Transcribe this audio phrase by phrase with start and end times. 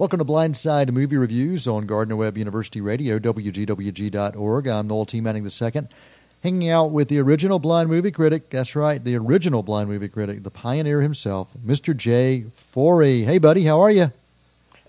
[0.00, 4.66] Welcome to Blindside Movie Reviews on Gardner Webb University Radio, WGWG.org.
[4.66, 5.20] I'm Noel T.
[5.20, 5.88] Manning II,
[6.42, 8.48] hanging out with the original blind movie critic.
[8.48, 11.94] That's right, the original blind movie critic, the pioneer himself, Mr.
[11.94, 13.24] Jay Forry.
[13.24, 14.10] Hey, buddy, how are you?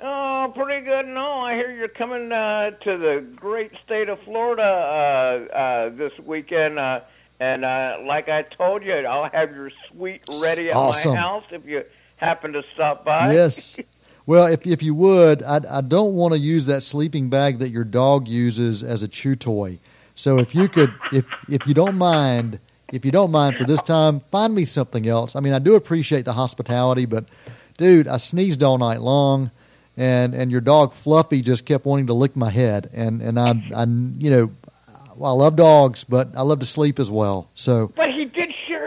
[0.02, 1.08] Oh, pretty good.
[1.08, 6.18] No, I hear you're coming uh, to the great state of Florida uh, uh, this
[6.20, 6.80] weekend.
[6.80, 7.02] Uh,
[7.42, 11.16] and uh, like I told you, I'll have your suite ready at Awesome.
[11.16, 11.84] my house if you
[12.16, 13.34] happen to stop by.
[13.34, 13.78] Yes.
[14.32, 17.68] Well, if, if you would, I, I don't want to use that sleeping bag that
[17.68, 19.80] your dog uses as a chew toy.
[20.16, 22.62] So if you could, if if you don't mind,
[22.94, 25.36] if you don't mind for this time, find me something else.
[25.36, 27.26] I mean, I do appreciate the hospitality, but
[27.76, 29.52] dude, I sneezed all night long,
[29.98, 33.50] and and your dog Fluffy just kept wanting to lick my head, and and I
[33.76, 34.52] I you know,
[35.22, 37.50] I love dogs, but I love to sleep as well.
[37.54, 38.41] So But he did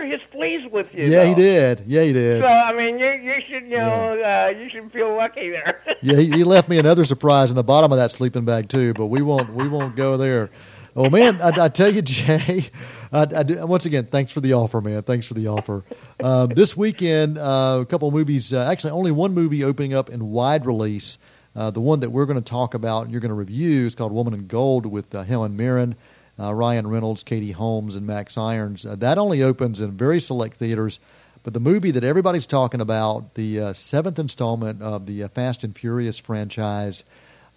[0.09, 1.05] share his fleas with you.
[1.05, 1.83] yeah, he did.
[1.87, 2.41] Yeah, he did.
[2.43, 5.81] So I mean, you you should you know uh, you should feel lucky there.
[6.03, 8.93] Yeah, he, he left me another surprise in the bottom of that sleeping bag too,
[8.93, 10.51] but we won't we won't go there.
[10.95, 12.69] Oh man, I, I tell you, Jay.
[13.11, 15.03] I, I do, once again, thanks for the offer, man.
[15.03, 15.83] Thanks for the offer.
[16.23, 18.53] Um, this weekend, uh, a couple of movies.
[18.53, 21.17] Uh, actually, only one movie opening up in wide release.
[21.57, 23.95] Uh, the one that we're going to talk about and you're going to review is
[23.95, 25.95] called Woman in Gold with uh, Helen Mirren,
[26.39, 28.85] Ryan Reynolds, Katie Holmes, and Max Irons.
[28.85, 31.01] Uh, that only opens in very select theaters.
[31.43, 35.63] But the movie that everybody's talking about, the uh, seventh installment of the uh, Fast
[35.63, 37.05] and Furious franchise,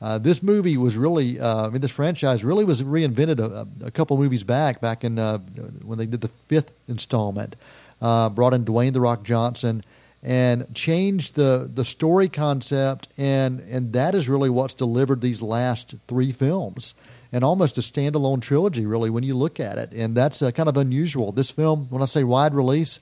[0.02, 3.89] uh, this movie was really, uh, I mean, this franchise really was reinvented a, a
[3.89, 5.39] couple movies back, back in uh,
[5.84, 7.56] when they did the fifth installment.
[8.00, 9.81] Uh, brought in Dwayne the Rock Johnson
[10.22, 15.95] and changed the the story concept, and and that is really what's delivered these last
[16.08, 16.94] three films,
[17.31, 20.70] and almost a standalone trilogy, really, when you look at it, and that's uh, kind
[20.70, 21.31] of unusual.
[21.31, 23.00] This film, when I say wide release,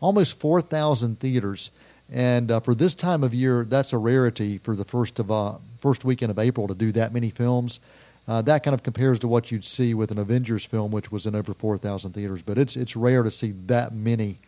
[0.00, 1.70] almost 4,000 theaters.
[2.12, 5.54] And uh, for this time of year, that's a rarity for the first of uh,
[5.80, 7.80] first weekend of April to do that many films.
[8.28, 11.26] Uh, that kind of compares to what you'd see with an Avengers film, which was
[11.26, 12.42] in over 4,000 theaters.
[12.42, 14.38] But it's it's rare to see that many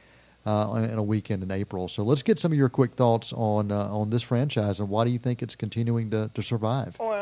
[0.47, 1.88] uh, in a weekend in April.
[1.88, 5.04] So let's get some of your quick thoughts on uh, on this franchise and why
[5.04, 6.97] do you think it's continuing to, to survive?
[6.99, 7.18] Well,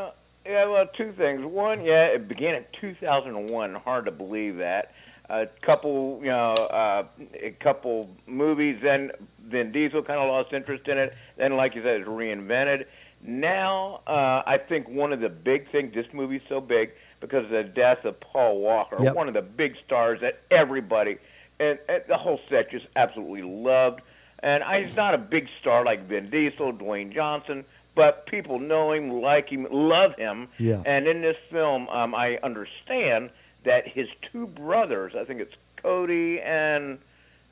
[0.56, 1.44] yeah, well, two things.
[1.44, 3.74] One, yeah, it began in 2001.
[3.74, 4.92] Hard to believe that.
[5.28, 8.78] A couple, you know, uh, a couple movies.
[8.80, 9.10] Then
[9.44, 11.14] Vin Diesel kind of lost interest in it.
[11.36, 12.86] Then, like you said, it's reinvented.
[13.22, 15.92] Now, uh, I think one of the big things.
[15.94, 19.14] This movie's so big because of the death of Paul Walker, Yep.
[19.14, 21.18] one of the big stars that everybody
[21.58, 24.00] and, and the whole set just absolutely loved.
[24.40, 27.64] And I, he's not a big star like Vin Diesel, Dwayne Johnson,
[27.96, 30.46] but people know him, like him, love him.
[30.58, 30.82] Yeah.
[30.86, 33.30] And in this film, um, I understand
[33.64, 36.98] that his two brothers, I think it's Cody and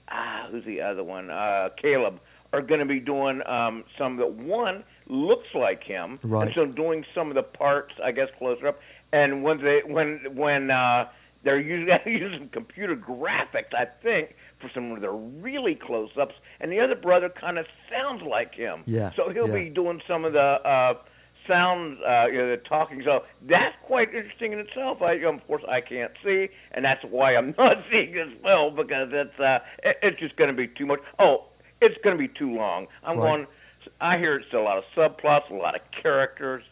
[0.08, 1.30] ah, who's the other one?
[1.30, 2.20] Uh, Caleb,
[2.52, 6.46] are going to be doing um, some that one looks like him, Right.
[6.46, 8.80] and so doing some of the parts, I guess, closer up.
[9.12, 11.08] And when they when when uh,
[11.42, 16.72] they're using using computer graphics, I think for some of their really close ups, and
[16.72, 18.82] the other brother kind of sounds like him.
[18.86, 19.64] Yeah, So he'll yeah.
[19.64, 20.94] be doing some of the uh,
[21.46, 23.02] sound, uh, you know, the talking.
[23.04, 25.02] So that's quite interesting in itself.
[25.02, 29.10] I, of course, I can't see, and that's why I'm not seeing this film because
[29.12, 31.00] it's uh, it, it's just going to be too much.
[31.18, 31.44] Oh,
[31.80, 32.86] it's going to be too long.
[33.02, 33.26] I'm Right.
[33.28, 33.46] going.
[34.00, 36.64] I hear it's a lot of subplots, a lot of characters.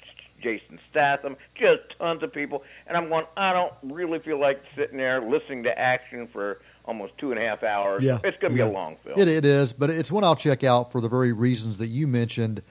[0.42, 3.26] Jason Statham, just tons of people, and I'm going.
[3.36, 7.44] I don't really feel like sitting there listening to action for almost two and a
[7.44, 8.02] half hours.
[8.02, 8.66] Yeah, it's going to yeah.
[8.66, 9.18] be a long film.
[9.18, 12.06] It, it is, but it's one I'll check out for the very reasons that you
[12.06, 12.62] mentioned.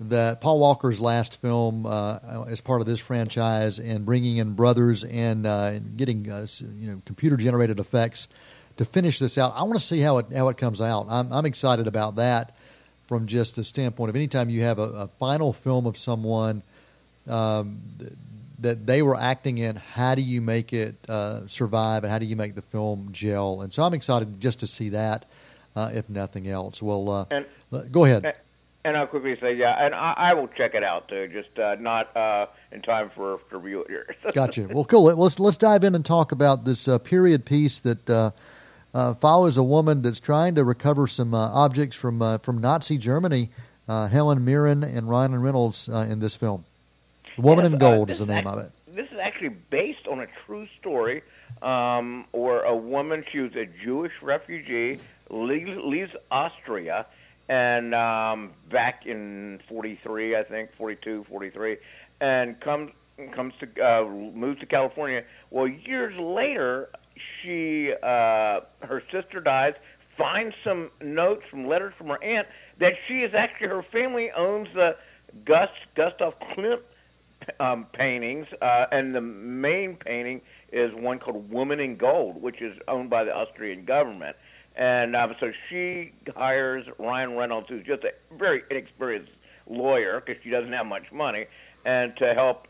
[0.00, 5.04] That Paul Walker's last film uh, as part of this franchise and bringing in brothers
[5.04, 8.26] and, uh, and getting uh, you know computer generated effects
[8.76, 9.52] to finish this out.
[9.54, 11.06] I want to see how it how it comes out.
[11.08, 12.56] I'm, I'm excited about that
[13.06, 16.62] from just the standpoint of anytime you have a, a final film of someone
[17.28, 17.80] um,
[18.64, 22.24] that they were acting in, how do you make it uh, survive and how do
[22.24, 23.60] you make the film gel?
[23.60, 25.26] And so I'm excited just to see that,
[25.76, 26.82] uh, if nothing else.
[26.82, 28.36] Well, uh, And- go ahead.
[28.86, 31.76] And I'll quickly say, yeah, and I, I will check it out too, just uh,
[31.76, 34.14] not uh, in time for to review it here.
[34.34, 34.68] Gotcha.
[34.70, 35.04] Well, cool.
[35.04, 38.30] Let's let's dive in and talk about this uh, period piece that uh,
[38.92, 42.98] uh, follows a woman that's trying to recover some uh, objects from uh, from Nazi
[42.98, 43.48] Germany.
[43.88, 46.66] Uh, Helen Mirren and Ryan Reynolds uh, in this film.
[47.36, 48.70] The Woman in Gold is the name of it.
[48.86, 51.22] This is actually based on a true story,
[51.62, 53.24] um, or a woman.
[53.30, 55.00] She was a Jewish refugee,
[55.30, 57.06] le- leaves Austria,
[57.48, 61.78] and um, back in '43, I think '42, '43,
[62.20, 62.92] and comes
[63.32, 65.24] comes to uh, moves to California.
[65.50, 66.90] Well, years later,
[67.42, 69.74] she uh, her sister dies.
[70.16, 72.46] Finds some notes from letters from her aunt
[72.78, 74.96] that she is actually her family owns the
[75.44, 76.78] Gus Gustav Klimt
[77.60, 80.40] um, paintings, uh, and the main painting
[80.72, 84.36] is one called Woman in Gold, which is owned by the Austrian government.
[84.76, 89.32] And um, so she hires Ryan Reynolds, who's just a very inexperienced
[89.68, 91.46] lawyer because she doesn't have much money,
[91.84, 92.66] and to help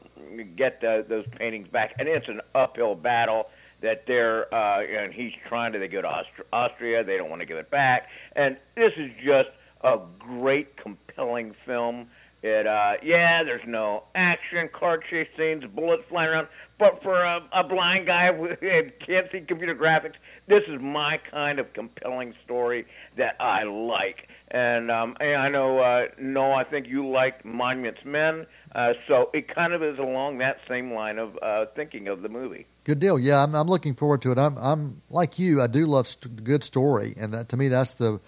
[0.57, 1.95] get the, those paintings back.
[1.99, 3.51] And it's an uphill battle
[3.81, 5.79] that they're uh, and he's trying to.
[5.79, 7.05] They go to Aust- Austria.
[7.05, 8.09] They don't want to give it back.
[8.37, 9.51] And this is just
[9.83, 12.09] a great, compelling film.
[12.45, 16.49] It uh, yeah, there's no action, car chase scenes, bullets flying around.
[16.79, 18.55] But for a, a blind guy who
[19.01, 22.85] can't see computer graphics, this is my kind of compelling story
[23.17, 24.29] that I like.
[24.49, 28.47] And, um, I know, uh, no, I think you like Monuments Men.
[28.75, 32.29] Uh, so it kind of is along that same line of uh, thinking of the
[32.29, 32.67] movie.
[32.85, 33.19] Good deal.
[33.19, 34.39] Yeah, I'm, I'm looking forward to it.
[34.39, 35.63] I'm, I'm like you.
[35.63, 38.21] I do love st- good story, and that, to me, that's the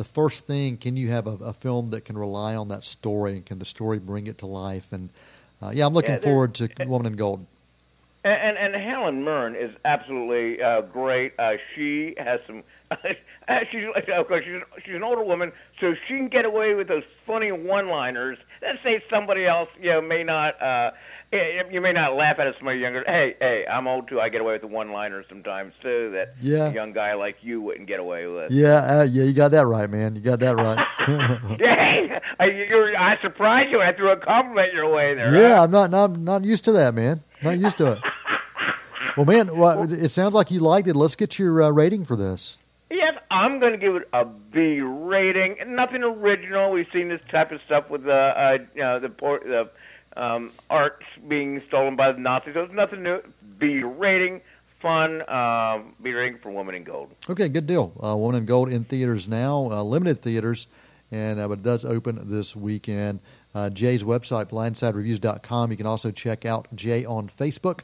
[0.00, 0.78] the first thing.
[0.78, 3.66] Can you have a, a, film that can rely on that story, and can the
[3.66, 4.86] story bring it to life?
[4.92, 5.10] And
[5.60, 7.44] uh, yeah, I'm looking Yeah, forward to Woman in Gold.
[8.24, 11.34] And, and, and Helen Mirren is absolutely uh, great.
[11.38, 12.62] Uh, she has some.
[13.70, 17.04] she's of course she's she's an older woman, so she can get away with those
[17.26, 20.56] funny one-liners that say somebody else you know may not.
[21.32, 21.36] Uh,
[21.70, 23.04] you may not laugh at it somebody younger.
[23.06, 24.20] Hey, hey, I'm old too.
[24.20, 26.68] I get away with the one-liners sometimes too that Yeah.
[26.68, 28.50] a young guy like you wouldn't get away with.
[28.50, 30.16] Yeah, uh, yeah, you got that right, man.
[30.16, 30.84] You got that right.
[31.60, 35.32] Hey, I, I surprised you I threw a compliment your way there.
[35.36, 35.64] yeah, huh?
[35.64, 37.20] I'm not, not not used to that, man.
[37.42, 37.98] Not used to it.
[39.16, 40.94] Well, man, well, it sounds like you liked it.
[40.94, 42.58] Let's get your uh, rating for this.
[42.90, 45.56] Yes, I'm going to give it a B rating.
[45.66, 46.70] Nothing original.
[46.70, 49.68] We've seen this type of stuff with the uh, you know, the por- the
[50.16, 52.54] um, arts being stolen by the Nazis.
[52.54, 53.20] So it's nothing new.
[53.58, 54.40] B rating,
[54.80, 55.28] fun.
[55.28, 57.10] Um, B rating for Woman in Gold.
[57.28, 57.92] Okay, good deal.
[58.02, 60.66] Uh, Woman in Gold in theaters now, uh, limited theaters,
[61.10, 63.20] and uh, but it does open this weekend.
[63.54, 65.70] Uh, Jay's website, blindsidereviews.com.
[65.70, 67.80] You can also check out Jay on Facebook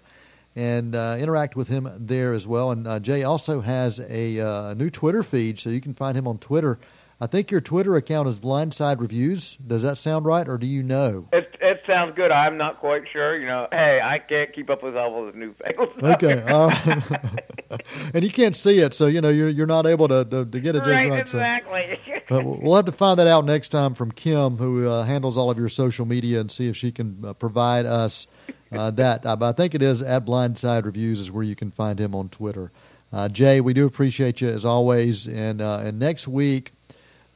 [0.54, 2.70] and uh, interact with him there as well.
[2.70, 6.26] And uh, Jay also has a uh, new Twitter feed, so you can find him
[6.26, 6.78] on Twitter.
[7.18, 9.56] I think your Twitter account is Blindside Reviews.
[9.56, 11.28] Does that sound right, or do you know?
[11.32, 12.30] It it sounds good.
[12.30, 13.38] I'm not quite sure.
[13.38, 16.22] You know, hey, I can't keep up with all of the newfangled stuff.
[16.22, 18.10] Okay, right.
[18.14, 20.60] and you can't see it, so you know you're you're not able to to, to
[20.60, 21.28] get it just right, right.
[21.28, 21.98] so- exactly.
[22.28, 25.48] But we'll have to find that out next time from Kim, who uh, handles all
[25.48, 28.26] of your social media, and see if she can uh, provide us
[28.72, 29.24] uh, that.
[29.24, 32.16] Uh, but I think it is at Blindside Reviews is where you can find him
[32.16, 32.72] on Twitter.
[33.12, 35.28] Uh, Jay, we do appreciate you as always.
[35.28, 36.72] And uh, and next week,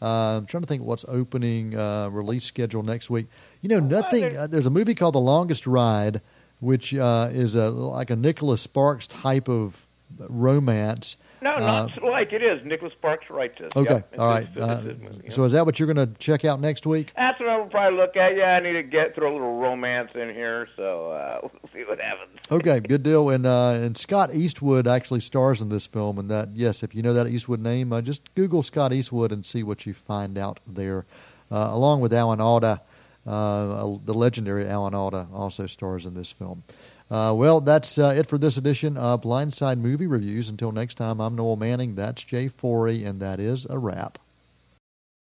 [0.03, 3.27] uh, I'm trying to think what's opening uh, release schedule next week.
[3.61, 4.37] You know, nothing.
[4.37, 6.21] Uh, there's a movie called The Longest Ride,
[6.61, 9.87] which uh, is a like a Nicholas Sparks type of
[10.19, 11.17] romance.
[11.43, 12.65] No, Uh, not like it is.
[12.65, 13.71] Nicholas Sparks writes this.
[13.77, 14.47] Okay, Yep, all right.
[14.55, 15.31] it's Uh, movie, yeah.
[15.31, 17.13] so is that what you're going to check out next week?
[17.17, 18.37] That's what I'll probably look at.
[18.37, 21.85] Yeah, I need to get throw a little romance in here, so uh, we'll see
[21.89, 22.39] what happens.
[22.51, 23.31] Okay, good deal.
[23.31, 27.03] And uh, and Scott Eastwood actually stars in this film, and that yes, if you
[27.03, 30.61] know that Eastwood name, uh, just Google Scott Eastwood and see what you find out
[30.67, 31.07] there.
[31.53, 32.81] Uh, along with Alan Alda,
[33.27, 36.63] uh, the legendary Alan Alda also stars in this film.
[37.11, 40.49] Uh, well, that's uh, it for this edition of Blindside Movie Reviews.
[40.49, 41.97] Until next time, I'm Noel Manning.
[41.97, 44.19] That's Jay Forry, and that is a wrap.